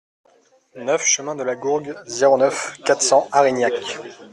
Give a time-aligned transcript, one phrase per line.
[0.77, 3.73] neuf chemin de la Gourgue, zéro neuf, quatre cents Arignac